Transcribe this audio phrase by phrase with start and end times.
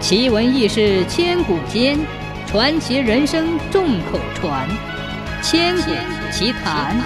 [0.00, 1.98] 奇闻异事千古间，
[2.46, 4.66] 传奇人生众口传。
[5.42, 5.90] 千古
[6.32, 6.96] 奇谈。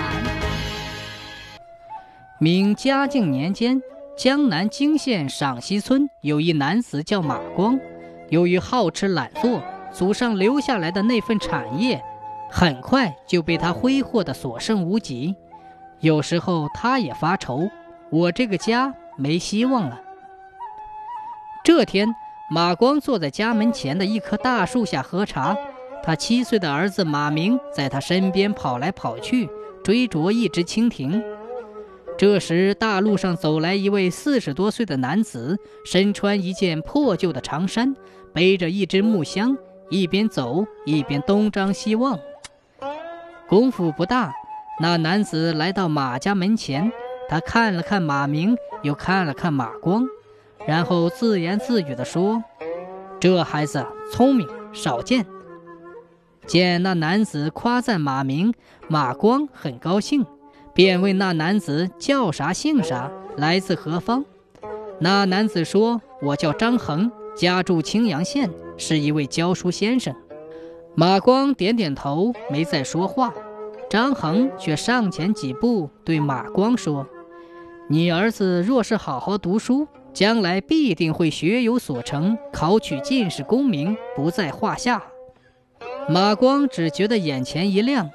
[2.38, 3.82] 明嘉靖年间，
[4.16, 7.76] 江南泾县赏溪村有一男子叫马光，
[8.30, 9.60] 由于好吃懒做，
[9.92, 12.00] 祖上留下来的那份产业，
[12.48, 15.34] 很快就被他挥霍的所剩无几。
[15.98, 17.68] 有时候他也发愁，
[18.10, 20.00] 我这个家没希望了。
[21.64, 22.14] 这天，
[22.50, 25.56] 马光坐在家门前的一棵大树下喝茶，
[26.02, 29.48] 他七岁的儿子马明在他身边跑来跑去，
[29.82, 31.22] 追逐一只蜻蜓。
[32.18, 37.96] 这时，大路上走来一位四十多岁的男子，身穿一件破旧的长衫，
[38.32, 39.56] 背着一只木箱，
[39.88, 42.18] 一边走一边东张西望。
[43.48, 44.32] 功夫不大。
[44.80, 46.92] 那男子来到马家门前，
[47.28, 50.04] 他看了看马明，又看了看马光，
[50.66, 52.42] 然后自言自语地说
[53.20, 55.26] ：“这孩子聪明，少见。”
[56.46, 58.52] 见那男子夸赞马明，
[58.88, 60.26] 马光很高兴，
[60.74, 64.24] 便问那男子叫啥姓啥，来自何方。
[65.00, 70.14] 那男子说：“我叫张衡，家住青阳县，是一位教书先生。”
[70.94, 73.32] 马光点点头，没再说话。
[73.90, 77.06] 张衡却上前几步，对马光说
[77.88, 85.02] ：“你儿子若是好好读书，将来必定会学有所成，考取进士功名不在话下。”
[86.08, 88.10] 马光只觉得眼前一亮，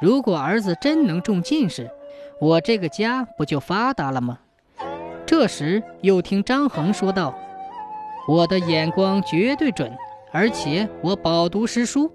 [0.00, 1.90] 如果儿子真能中进士，
[2.40, 4.40] 我这个家不就发达了吗？
[5.26, 7.38] 这时又听张衡说道
[8.26, 9.92] ：“我的眼光绝对准，
[10.32, 12.10] 而且我饱读诗书，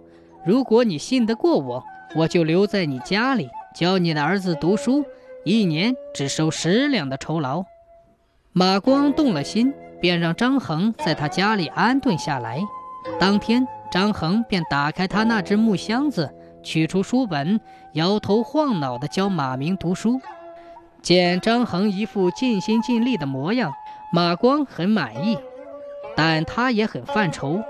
[0.46, 1.84] 如果你信得过我。”
[2.16, 5.06] 我就留在你家里教你的儿子读书，
[5.46, 7.64] 一年只收十两的酬劳。
[8.60, 12.60] 马光动了心，便让张衡在他家里安顿下来。
[13.18, 16.30] 当天，张衡便打开他那只木箱子，
[16.62, 17.62] 取出书本，
[17.94, 20.20] 摇头晃脑地教马明读书。
[21.02, 23.72] 见张衡一副尽心尽力的模样，
[24.12, 25.38] 马光很满意，
[26.14, 27.64] 但他也很犯愁，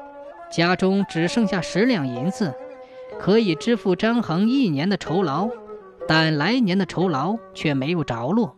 [0.52, 2.52] 家中只剩下十两银子。
[3.20, 5.50] 可以支付张衡一年的酬劳，
[6.08, 8.58] 但来年的酬劳却没有着落。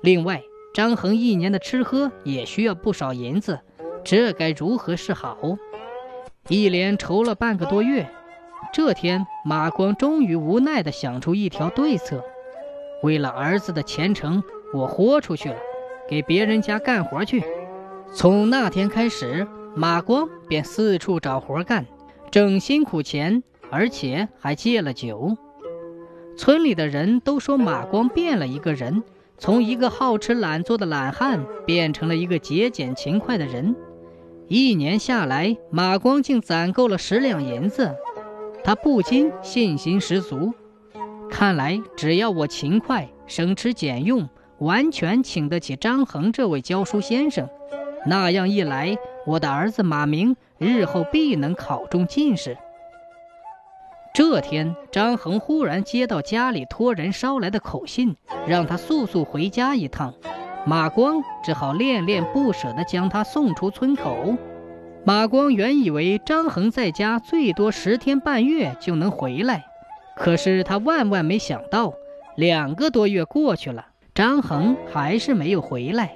[0.00, 0.40] 另外，
[0.76, 3.58] 张衡一年的吃喝也需要不少银子，
[4.04, 5.38] 这该如何是好？
[6.50, 8.06] 一连愁了半个多月，
[8.74, 12.22] 这天马光终于无奈地想出一条对策：
[13.02, 14.44] 为了儿子的前程，
[14.74, 15.56] 我豁出去了，
[16.06, 17.42] 给别人家干活去。
[18.12, 21.86] 从那天开始，马光便四处找活干，
[22.30, 23.42] 挣辛苦钱。
[23.70, 25.38] 而且还戒了酒。
[26.36, 29.02] 村里的人都说马光变了一个人，
[29.38, 33.76] 从一个好吃懒做的懒汉变成了一个节俭勤快的人。
[34.48, 37.94] 一年下来，马光竟攒够了十两银子，
[38.64, 40.52] 他不禁信心十足。
[41.28, 47.48] 看来只要我勤快、省吃俭用，完全请得起张衡这位教书先生，
[48.06, 48.96] 那样一来，
[49.26, 52.56] 我的儿子马明日后必能考中进士。
[54.16, 58.16] 这天，张衡忽然接到家里托人捎来的口信，
[58.46, 60.14] 让他速速回家一趟。
[60.64, 64.34] 马光只好恋恋不舍地将他送出村口。
[65.04, 69.66] 马光原以为张衡在家最多十天半月就能回来，
[70.16, 71.92] 可是他万万没想到，
[72.36, 73.84] 两个多月过去了，
[74.14, 76.14] 张衡还是没有回来。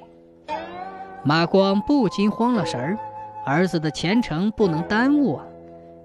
[1.22, 2.98] 马光不禁慌了神儿，
[3.44, 5.44] 儿子的前程不能耽误啊！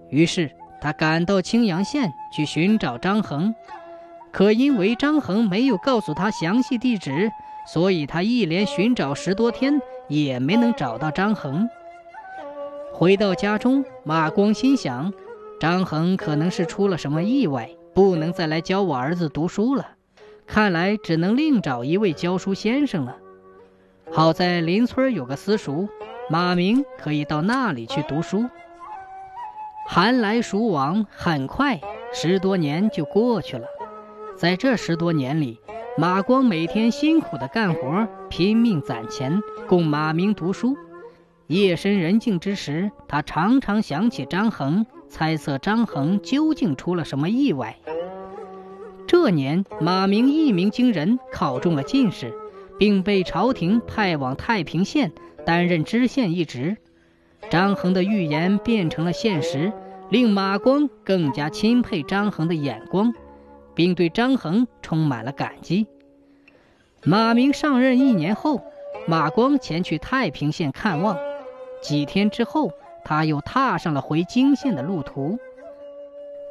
[0.10, 0.52] 于是。
[0.82, 3.54] 他赶到青阳县去寻找张衡，
[4.32, 7.32] 可因为张衡没有告诉他详细地址，
[7.68, 11.68] 所以他一连寻找十多天也没能找到张衡。
[12.94, 15.12] 回到家中，马光心想，
[15.60, 19.88] 张衡可能是出了什么意外，不能再来教我儿子读书了。
[20.48, 23.18] 看来只能另找一位教书先生了。
[24.12, 25.90] 好在邻村有个私塾，
[26.30, 28.46] 马明可以到那里去读书。
[29.88, 31.80] 寒来暑往，很快
[32.12, 33.68] 十多年就过去了。
[34.36, 35.60] 在这十多年里，
[35.96, 40.76] 马光每天辛苦的干活，拼命攒钱，供马明读书。
[41.46, 47.78] 夜深人静之时，他常常想起张衡，猜测张衡究竟出了什么意外。
[49.06, 52.34] 这年，马明一鸣惊人，考中了进士，
[52.80, 55.12] 并被朝廷派往太平县
[55.46, 56.78] 担任知县一职。
[57.50, 59.72] 张衡的预言变成了现实，
[60.10, 63.14] 令马光更加钦佩张衡的眼光，
[63.74, 65.88] 并对张衡充满了感激。
[67.04, 68.62] 马明上任一年后，
[69.08, 71.18] 马光前去太平县看望。
[71.82, 72.72] 几天之后，
[73.04, 75.38] 他又踏上了回泾县的路途。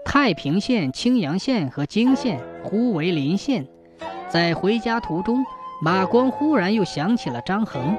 [0.05, 3.67] 太平县、青阳县和泾县互为邻县，
[4.29, 5.44] 在回家途中，
[5.82, 7.96] 马光忽然又想起了张衡，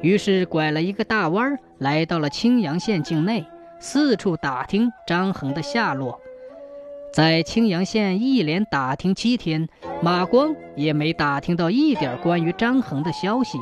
[0.00, 3.46] 于是拐了一个大弯儿，来到了青阳县境内，
[3.78, 6.20] 四处打听张衡的下落。
[7.12, 9.68] 在青阳县一连打听七天，
[10.02, 13.58] 马光也没打听到一点关于张衡的消息。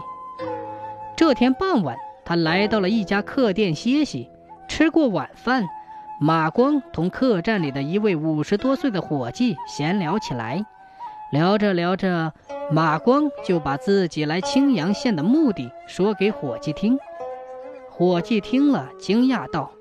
[1.16, 4.30] 这天傍晚，他来到了一家客店歇息，
[4.68, 5.64] 吃过晚饭。
[6.18, 10.64] 马光同客栈里的一位五十多岁的伙计闲聊起来，
[11.30, 12.32] 聊着聊着，
[12.72, 16.98] 马光就把自己来青阳县的目的说给伙计听。
[17.98, 19.72] 伙计听了，惊讶道：“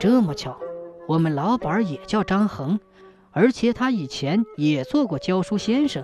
[0.00, 0.56] 这么巧，
[1.06, 2.80] 我们老板也叫张衡，
[3.30, 6.02] 而且他以前也做过教书先生。”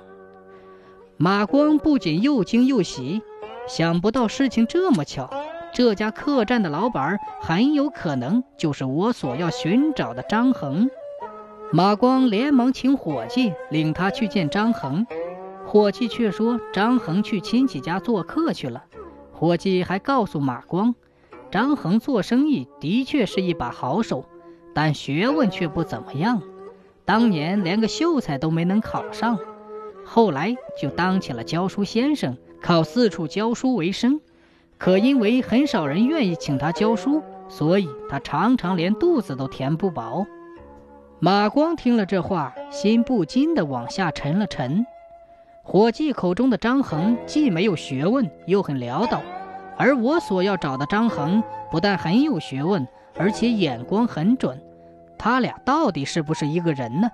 [1.16, 3.22] 马光不仅又惊又喜，
[3.66, 5.30] 想不到事情这么巧。
[5.72, 10.90] 这家客栈的老板很有可能就是我所要寻找的张衡。
[11.72, 15.06] 马光连忙请伙计领他去见张衡，
[15.64, 18.84] 伙计却说张衡去亲戚家做客去了。
[19.32, 20.94] 伙计还告诉马光，
[21.50, 24.24] 张衡做生意的确是一把好手，
[24.74, 26.42] 但学问却不怎么样，
[27.04, 29.38] 当年连个秀才都没能考上，
[30.04, 34.20] 后来就当起了教书先生，靠四处教书为生。
[34.76, 40.26] 可因为很少人愿意请他教书，所以他常常连肚子都填不饱。
[41.18, 44.86] 马光听了这话，心不禁地往下沉了沉。
[45.64, 49.20] 伙计口中的张衡既没有学问，又很潦倒，
[49.78, 52.86] 而我所要找的张衡不但很有学问，
[53.16, 54.60] 而且眼光很准。
[55.16, 57.08] 他俩到底是不是一个人呢？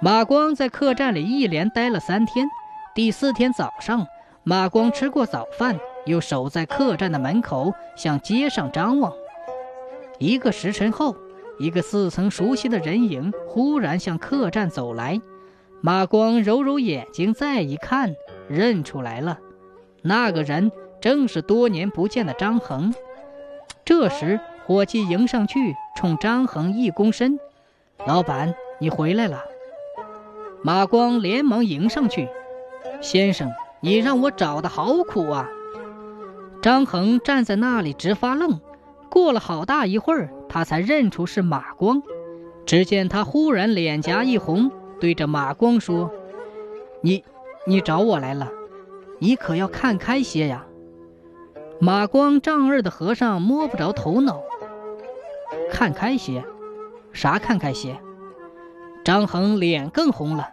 [0.00, 2.48] 马光在客栈里一连待了三天，
[2.94, 4.06] 第四天早上，
[4.42, 5.78] 马光吃过早饭。
[6.06, 9.12] 又守在客栈的门口，向街上张望。
[10.20, 11.16] 一个时辰后，
[11.58, 15.20] 一个似曾熟悉的人影忽然向客栈走来。
[15.80, 18.14] 马光揉揉眼睛，再一看，
[18.48, 19.40] 认出来了，
[20.02, 22.94] 那个人正是多年不见的张衡。
[23.84, 27.38] 这时，伙计迎上去，冲张衡一躬身
[28.06, 29.44] ：“老板，你回来了。”
[30.62, 32.28] 马光连忙迎上去
[33.00, 35.48] ：“先生，你让我找的好苦啊！”
[36.60, 38.58] 张衡站在那里直发愣，
[39.08, 42.02] 过了好大一会儿，他才认出是马光。
[42.64, 46.10] 只见他忽然脸颊一红，对着马光说
[47.00, 47.22] ：“你，
[47.64, 48.50] 你找我来了，
[49.20, 50.66] 你可要看开些呀！”
[51.78, 54.40] 马光丈二的和尚摸不着头脑
[55.70, 56.42] ：“看开些，
[57.12, 57.98] 啥看开些？”
[59.04, 60.48] 张衡脸更红了：“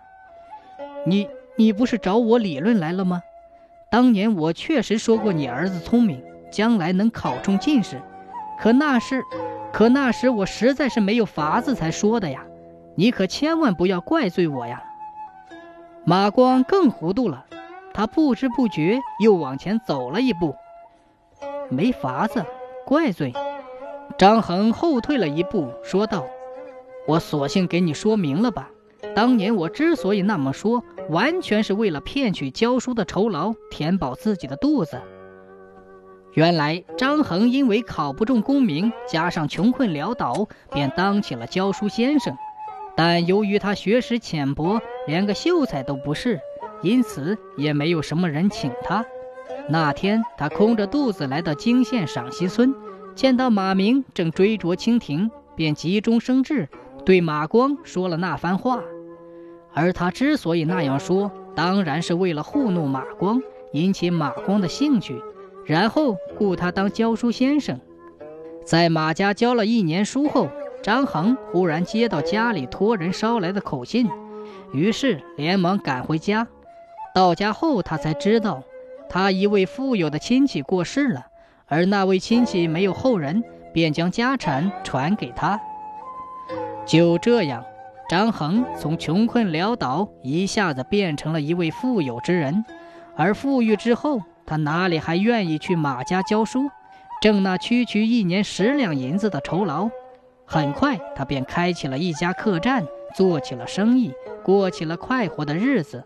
[1.07, 3.21] 你，你不是找我理论来了吗？”
[3.89, 8.01] 当年我确实说过你儿子聪明，将来能考中进士，
[8.59, 9.23] 可那是，
[9.71, 12.43] 可那时我实在是没有法子才说的呀，
[12.95, 14.83] 你可千万不要怪罪我呀。
[16.05, 17.45] 马光更糊涂了，
[17.93, 20.55] 他不知不觉又往前走了一步，
[21.69, 22.45] 没法子，
[22.86, 23.33] 怪罪。
[24.18, 26.25] 张衡后退了一步，说道
[27.07, 28.69] ：“我索性给你说明了吧。”
[29.15, 35.01] 当年我之所以那么说，完全是为了骗取教书的酬劳，填饱自己的肚子。
[36.33, 42.36] 原来张衡因为考不中功名，加上穷困潦倒，便当起了教书先生。
[42.96, 46.39] 但由于他学识浅薄，连个秀才都不是，
[46.82, 49.05] 因此也没有什么人请他。
[49.70, 52.75] 那天他空着肚子来到泾县赏溪村，
[53.15, 56.67] 见到马明正追逐蜻蜓，便急中生智，
[57.05, 58.82] 对马光说了那番话。
[59.74, 63.41] 而他之所以那样说，当然是为了糊弄马光，
[63.72, 65.20] 引起马光的兴趣，
[65.65, 67.79] 然后雇他当教书先生。
[68.65, 70.50] 在马家教了一年书后，
[70.82, 74.10] 张衡忽然接到家里托人捎来的口信，
[74.74, 76.48] 于是连忙赶回家。
[77.15, 78.63] 到家后，他才知道，
[79.13, 81.27] 他一位富有的亲戚过世了，
[81.67, 85.62] 而那位亲戚没有后人，便将家产传给他。
[86.84, 87.63] 就这样。
[88.10, 92.65] 张衡从穷困潦倒一下子变成了一位富有之人，
[93.15, 96.72] 而富裕之后，他哪里还愿意去马家教书，
[97.22, 99.89] 挣那区区一年十两银子的酬劳？
[100.43, 102.84] 很快，他便开起了一家客栈，
[103.15, 104.12] 做起了生意，
[104.43, 106.03] 过起了快活的日子，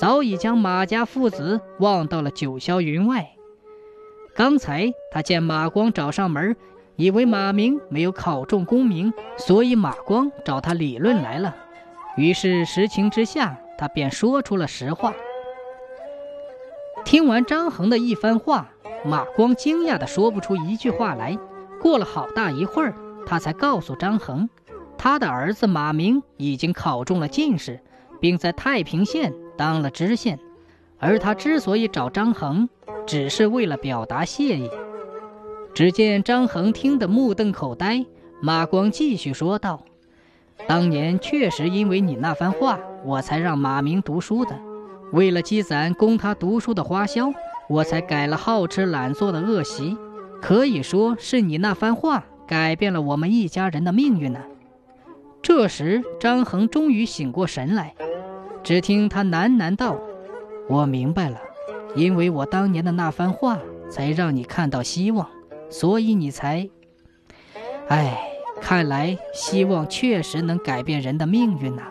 [0.00, 3.32] 早已将马家父子忘到了九霄云外。
[4.34, 6.56] 刚才他见马光找上门。
[6.96, 11.56] 以为马明没有考中功名，所以马光找他理论来了。
[12.18, 15.14] 于是实情之下，他便说出了实话。
[17.02, 18.68] 听完张衡的一番话，
[19.02, 21.38] 马光惊讶的说不出一句话来，
[21.80, 24.50] 过了好大一会儿，他才告诉张衡，
[24.98, 27.80] 他的儿子马明已经考中了进士，
[28.20, 30.38] 并在太平县当了知县。
[30.98, 32.66] 而他之所以找张衡，
[33.06, 34.70] 只是为了表达谢意。
[35.74, 38.06] 只见张衡听得目瞪口呆，
[38.40, 39.84] 马光继续说道
[40.66, 44.58] ：“当年确实因为你那番话，我才让马明读书的。
[45.12, 47.30] 为了积攒供他读书的花销，
[47.68, 49.96] 我才改了好吃懒做的恶习。
[50.40, 54.40] 可以说是你那番话改变了我们一家人的命运呢。”
[55.42, 57.94] 这时，张衡终于醒过神来，
[58.62, 59.96] 只听他喃喃道。
[60.68, 61.40] 我明白了，
[61.96, 63.58] 因为我当年的那番话，
[63.90, 65.28] 才让你看到希望，
[65.68, 66.68] 所以你才……
[67.88, 71.82] 哎，看来希望确实能改变人的命运呐。